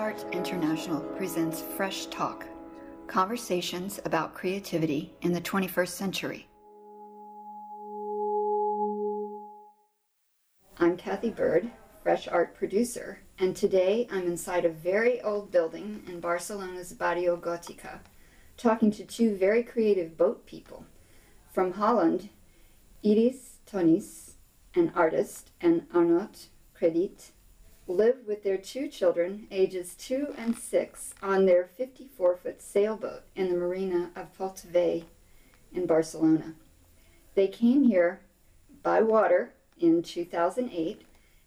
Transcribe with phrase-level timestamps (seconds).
[0.00, 2.46] Arts International presents Fresh Talk
[3.06, 6.48] conversations about creativity in the 21st century.
[10.78, 11.70] I'm Cathy Byrd,
[12.02, 17.98] Fresh Art producer, and today I'm inside a very old building in Barcelona's Barrio Gotica,
[18.56, 20.86] talking to two very creative boat people.
[21.52, 22.30] From Holland,
[23.04, 24.36] Iris Tonis,
[24.74, 27.32] an artist, and Arnaud Credit,
[27.90, 33.50] live with their two children, ages two and six, on their 54 foot sailboat in
[33.50, 35.02] the marina of Port Vell
[35.72, 36.54] in Barcelona.
[37.34, 38.20] They came here
[38.82, 41.02] by water in 2008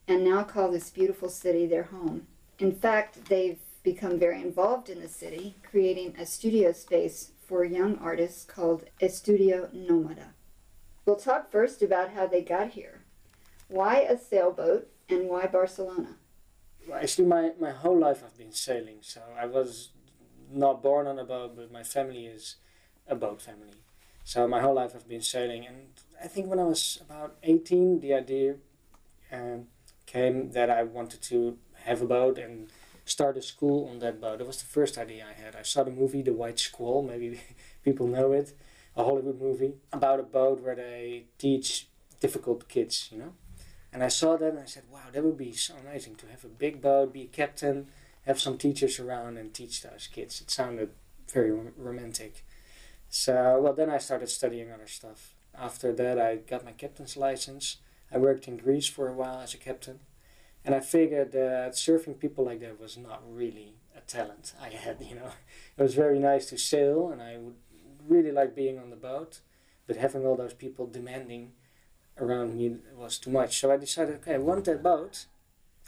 [0.07, 2.27] and now call this beautiful city their home.
[2.59, 7.97] In fact, they've become very involved in the city, creating a studio space for young
[7.99, 10.33] artists called Estudio Nomada.
[11.05, 13.01] We'll talk first about how they got here.
[13.67, 16.17] Why a sailboat and why Barcelona?
[16.91, 18.97] Actually, my, my whole life I've been sailing.
[19.01, 19.89] So I was
[20.51, 22.57] not born on a boat, but my family is
[23.07, 23.73] a boat family.
[24.23, 25.87] So my whole life I've been sailing, and
[26.23, 28.55] I think when I was about eighteen, the idea
[29.31, 29.67] um,
[30.05, 32.69] came that I wanted to have a boat and
[33.05, 34.39] start a school on that boat.
[34.39, 35.55] It was the first idea I had.
[35.55, 37.03] I saw the movie The White Squall.
[37.03, 37.41] Maybe
[37.83, 38.53] people know it,
[38.95, 41.89] a Hollywood movie about a boat where they teach
[42.21, 43.09] difficult kids.
[43.11, 43.33] You know.
[43.93, 46.43] And I saw that and I said, wow, that would be so amazing to have
[46.43, 47.87] a big boat, be a captain,
[48.25, 50.41] have some teachers around and teach those kids.
[50.41, 50.89] It sounded
[51.31, 52.43] very romantic.
[53.09, 55.35] So, well, then I started studying other stuff.
[55.55, 57.77] After that, I got my captain's license.
[58.11, 59.99] I worked in Greece for a while as a captain.
[60.65, 65.01] And I figured that surfing people like that was not really a talent I had,
[65.01, 65.31] you know.
[65.77, 67.55] It was very nice to sail and I would
[68.07, 69.41] really like being on the boat,
[69.85, 71.51] but having all those people demanding
[72.19, 73.59] around me was too much.
[73.59, 75.25] So I decided, okay, I want that boat.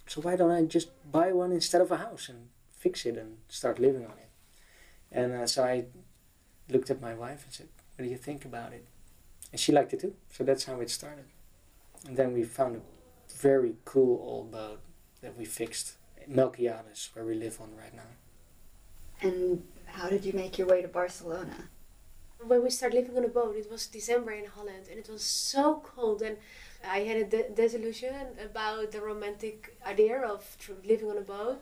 [0.08, 3.38] So why don't I just buy one instead of a house and fix it and
[3.47, 4.30] start living on it?
[5.12, 5.86] And uh, so I
[6.69, 8.86] looked at my wife and said, "What do you think about it?"
[9.52, 10.16] And she liked it too.
[10.30, 11.25] So that's how it started.
[12.06, 12.81] And then we found a
[13.38, 14.80] very cool old boat
[15.22, 15.94] that we fixed,
[16.30, 18.12] Melquiades, where we live on right now.
[19.22, 21.69] And how did you make your way to Barcelona?
[22.47, 25.23] When we started living on a boat, it was December in Holland, and it was
[25.23, 26.38] so cold, and
[26.88, 31.61] I had a de- disillusion about the romantic idea of tr- living on a boat,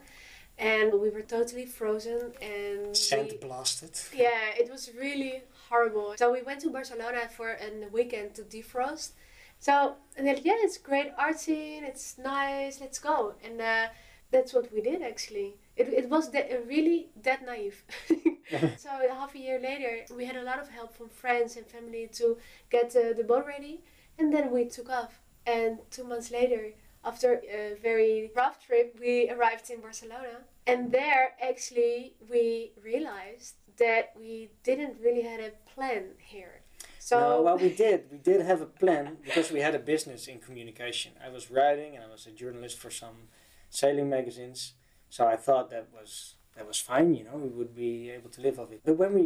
[0.58, 3.94] and we were totally frozen and Sand we- blasted.
[4.16, 6.14] yeah, it was really horrible.
[6.18, 9.12] So we went to Barcelona for a weekend to defrost.
[9.60, 11.84] So and then yeah, it's great art scene.
[11.86, 12.80] It's nice.
[12.82, 13.34] Let's go.
[13.44, 13.88] And uh,
[14.32, 15.56] that's what we did actually.
[15.76, 17.84] It, it was that really that naive.
[18.78, 22.10] so half a year later, we had a lot of help from friends and family
[22.14, 22.38] to
[22.70, 23.82] get uh, the boat ready,
[24.20, 25.20] and then we took off.
[25.46, 26.72] And two months later,
[27.04, 34.14] after a very rough trip, we arrived in Barcelona, and there actually we realized that
[34.18, 36.62] we didn't really had a plan here.
[37.00, 38.06] So no, well, we did.
[38.12, 41.14] We did have a plan because we had a business in communication.
[41.24, 43.28] I was writing and I was a journalist for some
[43.70, 44.74] sailing magazines.
[45.14, 47.14] So I thought that was that was fine.
[47.14, 48.82] You know, we would be able to live off it.
[48.84, 49.26] But when we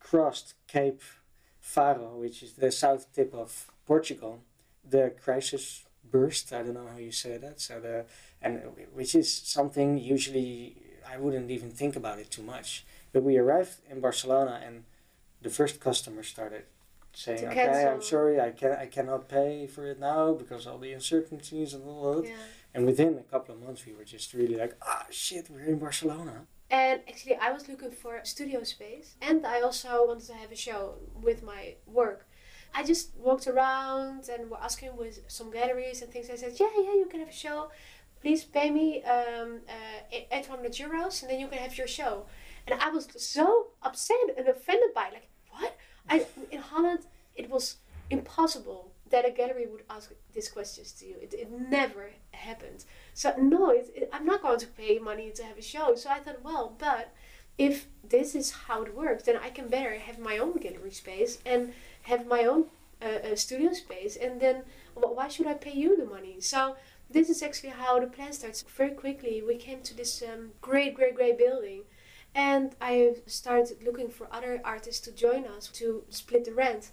[0.00, 1.02] crossed Cape
[1.60, 4.40] Faro, which is the south tip of Portugal,
[4.82, 6.54] the crisis burst.
[6.54, 7.60] I don't know how you say that.
[7.60, 8.06] So the
[8.40, 8.62] and
[8.94, 10.76] which is something usually
[11.06, 12.86] I wouldn't even think about it too much.
[13.12, 14.84] But we arrived in Barcelona and
[15.42, 16.64] the first customer started
[17.12, 20.94] saying, "Okay, I'm sorry, I can I cannot pay for it now because all the
[20.94, 22.36] uncertainties and all that." yeah.
[22.76, 25.78] And within a couple of months, we were just really like, "Ah, shit, we're in
[25.78, 30.52] Barcelona." And actually, I was looking for studio space, and I also wanted to have
[30.52, 30.80] a show
[31.26, 32.20] with my work.
[32.74, 36.28] I just walked around and were asking with some galleries and things.
[36.28, 37.58] I said, "Yeah, yeah, you can have a show.
[38.22, 38.86] Please pay me
[39.16, 39.98] um, uh,
[40.36, 42.12] eight hundred euros, and then you can have your show."
[42.66, 43.04] And I was
[43.36, 43.46] so
[43.88, 45.14] upset and offended by it.
[45.16, 45.72] like what
[46.14, 46.16] I
[46.54, 47.02] in Holland
[47.36, 47.76] it was
[48.10, 51.16] impossible that a gallery would ask these questions to you.
[51.22, 52.84] It, it never happened.
[53.14, 55.94] So no, it, it, I'm not going to pay money to have a show.
[55.94, 57.12] So I thought, well, but
[57.58, 61.38] if this is how it works, then I can better have my own gallery space
[61.46, 61.72] and
[62.02, 62.66] have my own
[63.02, 64.62] uh, uh, studio space, and then
[64.94, 66.40] wh- why should I pay you the money?
[66.40, 66.76] So
[67.10, 68.62] this is actually how the plan starts.
[68.62, 71.82] Very quickly, we came to this um, great, great, great building,
[72.34, 76.90] and I started looking for other artists to join us to split the rent.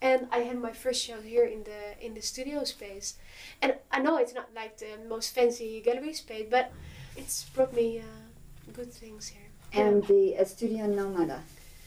[0.00, 3.16] And I had my first show here in the in the studio space,
[3.62, 6.70] and I know it's not like the most fancy gallery space, but
[7.16, 8.02] it's brought me uh,
[8.72, 9.48] good things here.
[9.72, 11.40] And the Estudio Nomada.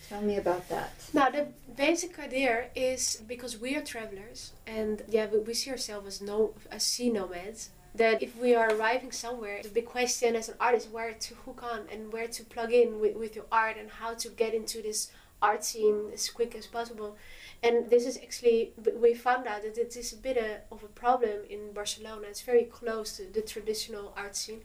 [0.09, 0.91] Tell me about that.
[1.13, 1.47] Now, the
[1.77, 6.53] basic idea is because we are travelers and yeah, we, we see ourselves as no
[6.71, 7.69] as sea nomads.
[7.95, 11.61] that if we are arriving somewhere, the big question as an artist where to hook
[11.63, 14.81] on and where to plug in with, with your art and how to get into
[14.81, 17.15] this art scene as quick as possible.
[17.61, 20.87] And this is actually, we found out that it is a bit uh, of a
[20.87, 22.27] problem in Barcelona.
[22.29, 24.61] It's very close to the traditional art scene.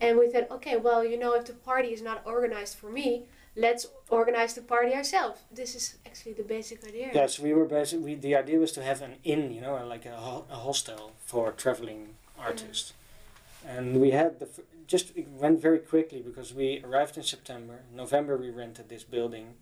[0.00, 3.24] And we thought, okay, well, you know, if the party is not organized for me,
[3.56, 5.40] let's organize the party ourselves.
[5.50, 7.10] This is actually the basic idea.
[7.12, 10.06] Yeah, so we were basically, the idea was to have an inn, you know, like
[10.06, 12.92] a, ho- a hostel for traveling artists.
[12.92, 13.78] Mm-hmm.
[13.78, 14.48] And we had the,
[14.86, 17.80] just it went very quickly because we arrived in September.
[17.94, 19.54] November we rented this building.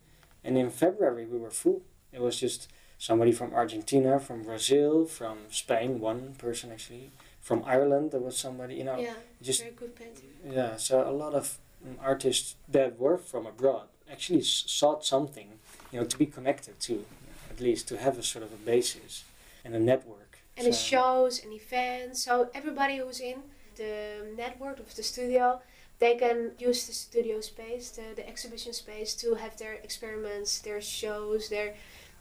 [0.46, 1.82] And in February we were full.
[2.12, 7.10] It was just somebody from Argentina, from Brazil, from Spain, one person actually.
[7.40, 8.98] From Ireland there was somebody, you know.
[8.98, 10.31] Yeah, just very good painting.
[10.58, 15.48] Yeah, so a lot of um, artists that were from abroad actually s- sought something,
[15.93, 17.04] you know, to be connected to,
[17.50, 19.25] at least to have a sort of a basis
[19.64, 20.38] and a network.
[20.56, 22.22] And So- shows and events.
[22.25, 23.38] So everybody who's in
[23.76, 23.94] the
[24.37, 25.60] network of the studio,
[25.98, 30.81] they can use the studio space, the, the exhibition space, to have their experiments, their
[30.81, 31.75] shows, their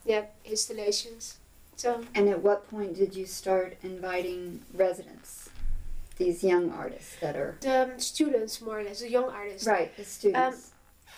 [0.06, 1.38] yeah installations.
[1.75, 5.50] So And at what point did you start inviting residents,
[6.18, 9.68] these young artists that are the um, students, more or less, the young artists.
[9.68, 10.71] right, the students?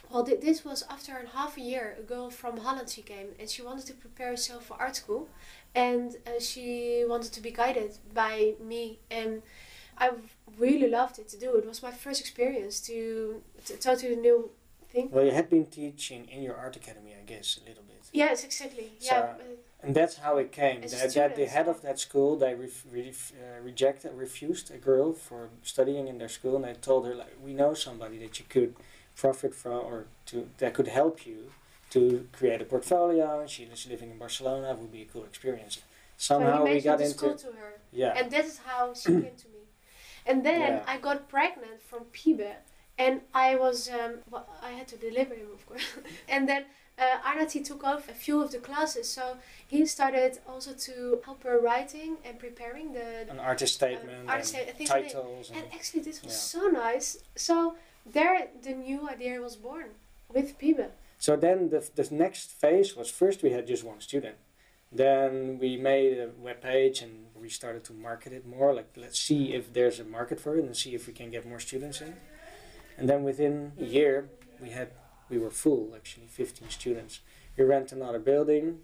[0.10, 1.96] Well, th- this was after a half a year.
[2.00, 5.28] A girl from Holland she came, and she wanted to prepare herself for art school,
[5.76, 9.44] and uh, she wanted to be guided by me, and
[10.00, 10.12] I
[10.58, 11.56] really loved it to do.
[11.56, 14.50] It was my first experience to, to totally new
[14.90, 15.10] thing.
[15.12, 17.96] Well, you had been teaching in your art academy, I guess, a little bit.
[18.14, 18.92] Yes, exactly.
[19.00, 19.34] So- yeah,
[19.84, 20.82] And that's how it came.
[20.82, 25.14] That, that the head of that school, they ref, ref, uh, rejected, refused a girl
[25.14, 28.46] for studying in their school, and they told her like, we know somebody that you
[28.50, 28.76] could
[29.16, 31.52] profit from, or to that could help you
[31.90, 33.46] to create a portfolio.
[33.48, 34.72] She was living in Barcelona.
[34.72, 35.76] It would be a cool experience.
[36.18, 37.74] so Somehow we got into school to her.
[37.92, 38.18] yeah.
[38.18, 39.57] And that is how she came to me.
[40.28, 40.84] And then Yeah.
[40.94, 42.52] I got pregnant from Pibe,
[42.98, 45.86] and I was um, well, I had to deliver him, of course.
[46.30, 46.66] and then
[47.00, 49.38] uh, Arnati took off a few of the classes, so
[49.68, 53.08] he started also to help her writing and preparing the.
[53.30, 55.50] An artist statement artist and sta- titles.
[55.50, 56.60] And And, actually, this was Yeah.
[56.62, 57.10] so nice.
[57.36, 57.76] So
[58.06, 59.90] there, the new idea was born
[60.36, 60.90] with Pibe.
[61.20, 64.36] so then the, the next phase was first we had just one student.
[64.92, 68.74] Then we made a web page and we started to market it more.
[68.74, 71.48] Like let's see if there's a market for it and see if we can get
[71.48, 72.16] more students in.
[72.98, 74.30] And then within a year
[74.62, 74.92] we had
[75.30, 77.20] we were full actually 15 students.
[77.58, 78.80] We rent another building,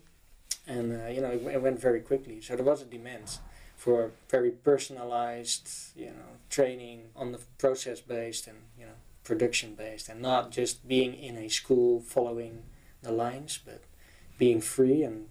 [0.67, 2.41] and uh, you know it, it went very quickly.
[2.41, 3.39] So there was a demand
[3.75, 10.09] for very personalized you know training on the process based and you know production based
[10.09, 12.63] and not just being in a school following
[13.01, 13.83] the lines, but
[14.37, 15.27] being free and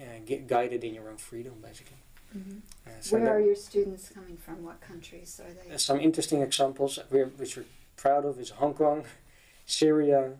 [0.00, 1.96] uh, get guided in your own freedom, basically.
[2.36, 2.60] Mhm.
[2.86, 4.62] Uh, so Where are your students coming from?
[4.64, 5.76] What countries are they?
[5.78, 7.64] some interesting examples we're, which we're
[7.96, 9.04] proud of is Hong Kong,
[9.66, 10.36] Syria,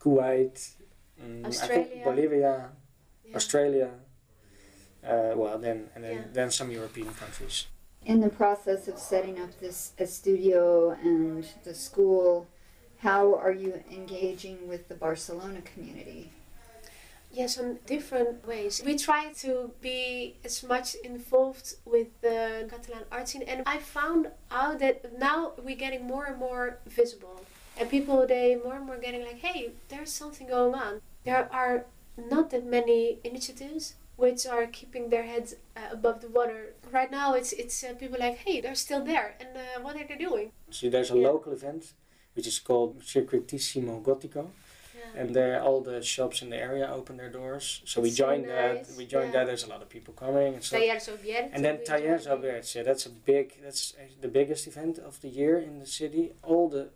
[0.00, 0.70] Kuwait,
[1.44, 1.84] I Australia.
[1.84, 2.70] think Bolivia,
[3.24, 3.36] Yeah.
[3.36, 3.90] Australia.
[5.02, 6.24] Uh, well, then and then, Yeah.
[6.32, 7.66] then some European countries.
[8.04, 12.46] In the process of setting up this a studio and the school,
[12.98, 16.32] how are you engaging with the Barcelona community?
[17.32, 18.82] Yes, on different ways.
[18.84, 24.28] We try to be as much involved with the Catalan art scene, and I found
[24.50, 27.40] out that now we're getting more and more visible,
[27.78, 31.00] and people they more and more getting like, hey, there's something going on.
[31.24, 36.74] There are not that many initiatives which are keeping their heads uh, above the water.
[36.90, 40.06] Right now, it's it's uh, people like, hey, they're still there, and uh, what are
[40.06, 40.50] they doing?
[40.70, 41.28] So there's a Yeah.
[41.28, 41.92] local event
[42.34, 44.50] which is called Circuitissimo Gotico.
[45.16, 47.82] And there all the shops in the area open their doors.
[47.84, 48.88] So we It's so joined that.
[48.96, 49.40] We joined yeah.
[49.40, 49.46] that.
[49.46, 50.64] There's a lot of people coming and.
[51.52, 52.26] And then Talleres.
[52.26, 56.32] Oberts, yeah, that's a big, that's the biggest event of the year in the city.
[56.42, 56.90] All the,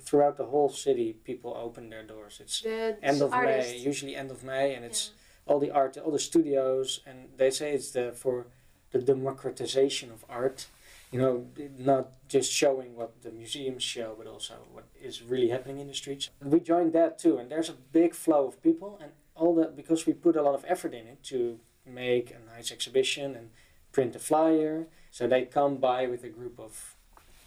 [0.00, 2.38] throughout the whole city, people open their doors.
[2.40, 3.72] It's The end of artists.
[3.72, 5.52] May, usually end of May, and it's Yeah.
[5.52, 8.46] all the art, all the studios, and they say it's the for
[8.92, 10.66] the democratization of art.
[11.12, 11.46] You know,
[11.78, 15.94] not just showing what the museums show, but also what is really happening in the
[15.94, 16.30] streets.
[16.40, 20.06] We joined that too, and there's a big flow of people, and all that because
[20.06, 23.50] we put a lot of effort in it to make a nice exhibition and
[23.92, 26.94] print a flyer, so they come by with a group of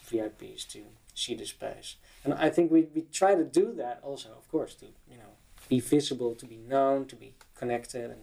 [0.08, 0.84] VIPs to
[1.16, 1.96] see the space.
[2.24, 5.34] And I think we, we try to do that also, of course, to you know
[5.68, 8.22] be visible, to be known, to be connected, and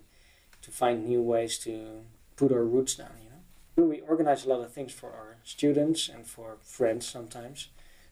[0.63, 2.03] to find new ways to
[2.37, 3.13] put our roots down.
[3.23, 3.32] You know,
[3.77, 7.69] we organize a lot of things for our students and for friends sometimes.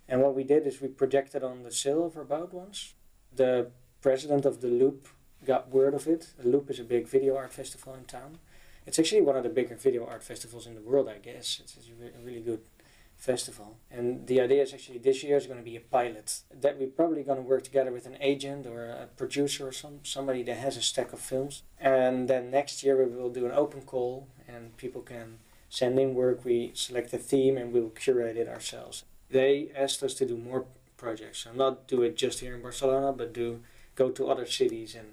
[0.08, 2.94] And what we did is we projected on the sail of our boat once.
[3.34, 5.08] The president of the Loop
[5.44, 6.32] got word of it.
[6.38, 8.38] The Loop is a big video art festival in town,
[8.86, 11.60] It's actually one of the bigger video art festivals in the world, I guess.
[11.62, 12.62] It's, a really good
[13.16, 13.76] festival.
[13.90, 16.88] And the idea is actually this year is going to be a pilot that we're
[16.88, 20.56] probably going to work together with an agent or a producer or some somebody that
[20.56, 21.62] has a stack of films.
[21.78, 25.38] And then next year we will do an open call and people can
[25.70, 26.44] send in work.
[26.44, 29.04] We select a theme and we will curate it ourselves.
[29.30, 30.66] They asked us to do more
[30.98, 33.60] projects, so not do it just here in Barcelona, but do
[33.94, 35.08] go to other cities and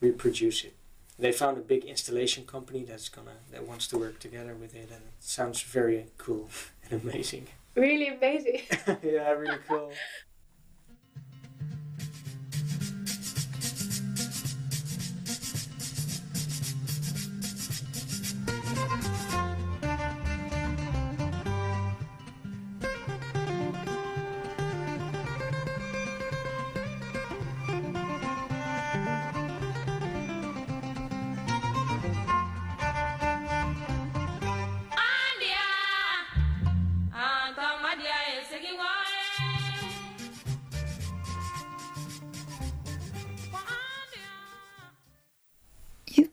[0.00, 0.74] reproduce it.
[1.18, 4.90] They found a big installation company that's gonna that wants to work together with it,
[4.90, 6.50] and it sounds very cool
[6.90, 7.46] and amazing.
[7.74, 8.60] Really amazing.
[9.02, 9.90] yeah, really cool.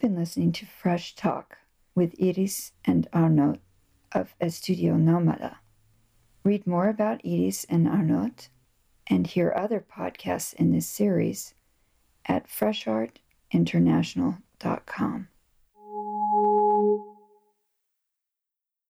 [0.02, 1.60] been listening to Fresh Talk
[1.94, 3.60] with Iris and Arnaud
[4.12, 5.58] of Estudio Nomada.
[6.44, 8.48] Read more about Iris and Arnaud
[9.06, 11.54] and hear other podcasts in this series
[12.26, 15.28] at freshartinternational.com.